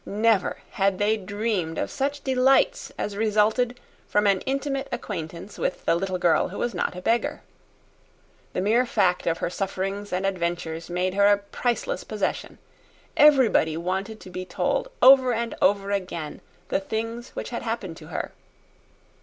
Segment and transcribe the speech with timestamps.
[0.03, 5.93] Never had they dreamed of such delights as resulted from an intimate acquaintance with the
[5.93, 7.43] little girl who was not a beggar.
[8.53, 12.57] The mere fact of her sufferings and adventures made her a priceless possession.
[13.15, 18.07] Everybody wanted to be told over and over again the things which had happened to
[18.07, 18.31] her.